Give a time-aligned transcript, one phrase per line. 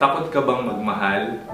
[0.00, 1.44] Takot ka bang magmahal?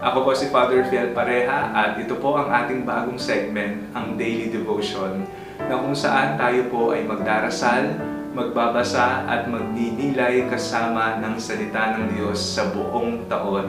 [0.00, 4.48] Ako po si Father Fiel Pareha at ito po ang ating bagong segment, ang Daily
[4.48, 5.28] Devotion,
[5.60, 7.92] na kung saan tayo po ay magdarasal,
[8.32, 13.68] magbabasa at magninilay kasama ng salita ng Diyos sa buong taon.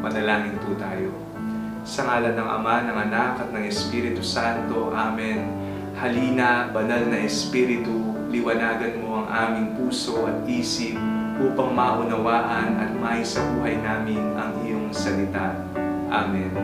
[0.00, 1.12] Manalangin po tayo.
[1.84, 4.96] Sa ngalan ng Ama, ng Anak at ng Espiritu Santo.
[4.96, 5.52] Amen.
[6.00, 10.96] Halina, banal na Espiritu, liwanagan mo ang aming puso at isip
[11.42, 15.58] upang maunawaan at maisabuhay namin ang iyong salita.
[16.12, 16.54] Amen.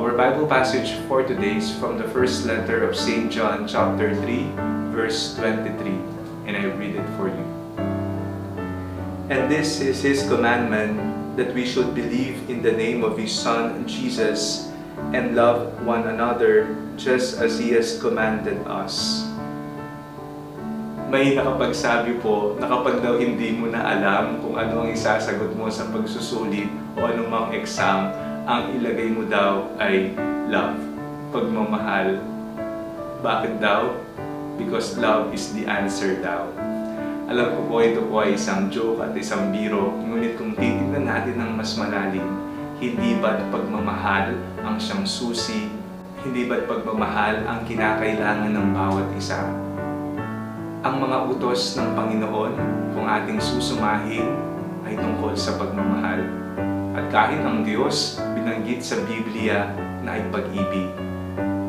[0.00, 3.28] Our Bible passage for today is from the first letter of St.
[3.28, 7.46] John chapter 3, verse 23, and I read it for you.
[9.28, 10.96] And this is his commandment
[11.36, 14.72] that we should believe in the name of his Son Jesus
[15.12, 19.25] and love one another just as he has commanded us
[21.06, 25.70] may nakapagsabi po na kapag daw hindi mo na alam kung ano ang isasagot mo
[25.70, 26.66] sa pagsusulit
[26.98, 28.10] o anumang exam,
[28.42, 30.18] ang ilagay mo daw ay
[30.50, 30.74] love,
[31.30, 32.18] pagmamahal.
[33.22, 33.94] Bakit daw?
[34.58, 36.50] Because love is the answer daw.
[37.30, 41.38] Alam ko po ito po ay isang joke at isang biro, ngunit kung titignan natin
[41.38, 42.26] ng mas malalim,
[42.82, 45.70] hindi ba't pagmamahal ang siyang susi?
[46.26, 49.65] Hindi ba't pagmamahal ang kinakailangan ng bawat isa?
[50.86, 52.54] Ang mga utos ng Panginoon
[52.94, 54.22] kung ating susumahin
[54.86, 56.22] ay tungkol sa pagmamahal.
[56.94, 59.66] At kahit ang Diyos binanggit sa Biblia
[60.06, 60.86] na ay pag-ibig.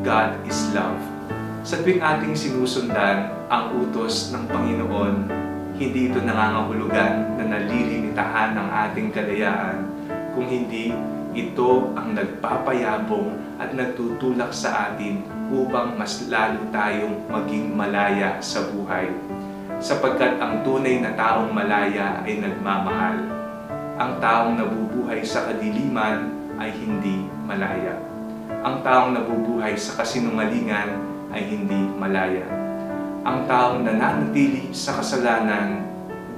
[0.06, 1.02] God is love.
[1.66, 5.14] Sa tuwing ating sinusundan ang utos ng Panginoon,
[5.74, 9.82] hindi ito nangangahulugan na nalilimitahan ng ating kalayaan,
[10.38, 10.94] kung hindi
[11.34, 19.10] ito ang nagpapayabong at nagtutulak sa atin upang mas lalo tayong maging malaya sa buhay.
[19.82, 23.18] Sapagkat ang tunay na taong malaya ay nagmamahal.
[23.98, 27.98] Ang taong nabubuhay sa kadiliman ay hindi malaya.
[28.62, 31.02] Ang taong nabubuhay sa kasinungalingan
[31.34, 32.46] ay hindi malaya.
[33.26, 35.82] Ang taong nananatili sa kasalanan,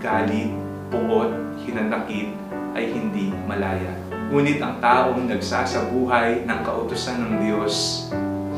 [0.01, 0.60] galit,
[0.91, 1.31] puot,
[1.65, 2.35] hinanakit
[2.75, 3.95] ay hindi malaya.
[4.31, 8.07] Ngunit ang taong nagsasabuhay ng kautusan ng Diyos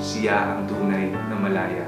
[0.02, 1.86] siya ang tunay na malaya.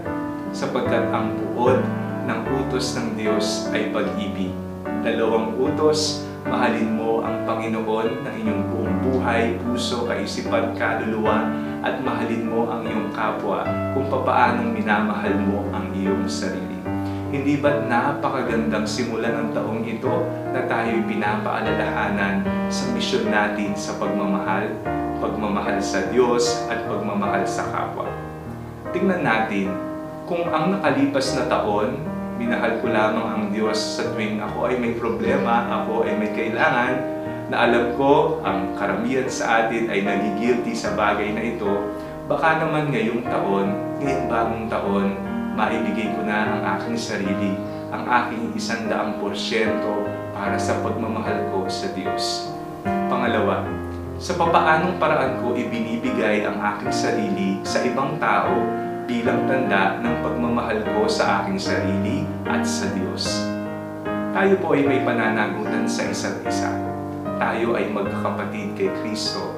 [0.55, 1.83] Sapagkat ang buod
[2.25, 4.55] ng utos ng Diyos ay pag-ibig.
[5.03, 11.51] Dalawang utos, mahalin mo ang Panginoon ng inyong buong buhay, puso, kaisipan, kaluluwa,
[11.85, 16.74] at mahalin mo ang iyong kapwa kung papaanong minamahal mo ang iyong sarili.
[17.35, 20.23] Hindi ba't napakagandang simulan ng taong ito
[20.55, 24.71] na tayo'y pinapaalalahanan sa misyon natin sa pagmamahal
[25.19, 28.05] pagmamahal sa Diyos at pagmamahal sa kapwa.
[28.93, 29.73] Tingnan natin
[30.29, 31.97] kung ang nakalipas na taon,
[32.37, 37.03] minahal ko lamang ang Diyos sa tuwing ako ay may problema, ako ay may kailangan,
[37.49, 41.73] na alam ko ang karamihan sa atin ay nagigilty sa bagay na ito,
[42.31, 43.69] baka naman ngayong taon,
[44.01, 45.09] ngayong bagong taon,
[45.55, 47.55] maibigay ko na ang aking sarili,
[47.95, 50.03] ang aking isandaang porsyento
[50.35, 52.51] para sa pagmamahal ko sa Diyos.
[52.85, 53.63] Pangalawa,
[54.19, 58.51] sa papaanong paraan ko ibinibigay ang aking sarili sa ibang tao
[59.07, 63.47] bilang tanda ng pagmamahal ko sa aking sarili at sa Diyos.
[64.35, 66.75] Tayo po ay may pananagutan sa isa't isa.
[67.39, 69.55] Tayo ay magkakapatid kay Kristo.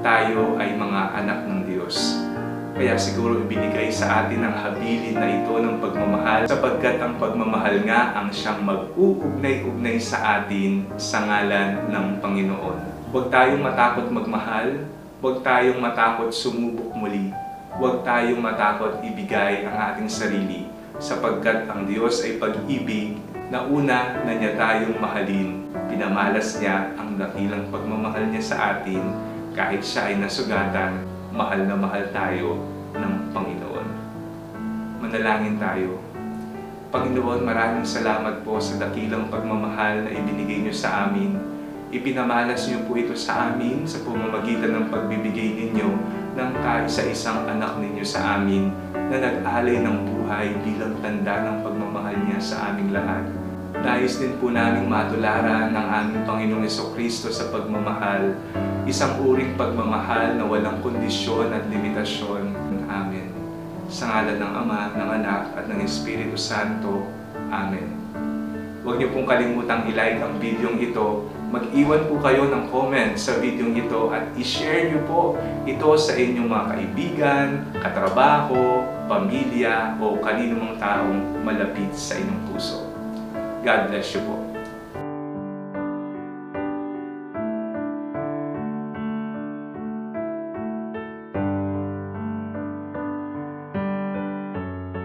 [0.00, 2.24] Tayo ay mga anak ng Diyos.
[2.74, 8.18] Kaya siguro ibinigay sa atin ang habilin na ito ng pagmamahal sapagkat ang pagmamahal nga
[8.18, 12.78] ang siyang mag-uugnay-ugnay sa atin sa ngalan ng Panginoon.
[13.14, 14.90] Huwag tayong matakot magmahal,
[15.22, 17.30] huwag tayong matakot sumubok muli,
[17.78, 20.66] huwag tayong matakot ibigay ang ating sarili
[20.98, 23.22] sapagkat ang Diyos ay pag-ibig
[23.54, 25.62] na una na niya tayong mahalin.
[25.86, 29.14] Pinamalas niya ang dakilang pagmamahal niya sa atin
[29.54, 32.62] kahit siya ay nasugatan, mahal na mahal tayo
[32.94, 33.88] ng Panginoon.
[35.02, 35.98] Manalangin tayo.
[36.94, 41.54] Panginoon, maraming salamat po sa dakilang pagmamahal na ibinigay niyo sa amin
[41.94, 45.94] Ipinamalas niyo po ito sa amin sa pamamagitan ng pagbibigay ninyo
[46.34, 52.42] ng kaisa-isang anak ninyo sa amin na nag-alay ng buhay bilang tanda ng pagmamahal niya
[52.42, 53.22] sa aming lahat.
[53.84, 56.64] Nais din po namin matularan ng aming Panginoong
[56.96, 58.32] Kristo sa pagmamahal,
[58.88, 62.48] isang uring pagmamahal na walang kondisyon at limitasyon.
[62.88, 63.28] Amen.
[63.92, 67.04] Sa ngalan ng Ama, ng Anak, at ng Espiritu Santo.
[67.52, 67.92] Amen.
[68.80, 73.68] Huwag niyo pong kalimutang i-like ang video ito mag-iwan po kayo ng comment sa video
[73.70, 75.22] ito at i-share nyo po
[75.68, 77.48] ito sa inyong mga kaibigan,
[77.78, 82.93] katrabaho, pamilya o kanino mang taong malapit sa inyong puso.
[83.64, 84.53] God bless you po.